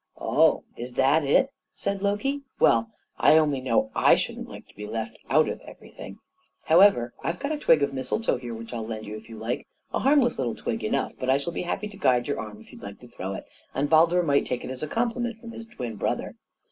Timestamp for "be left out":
4.75-5.47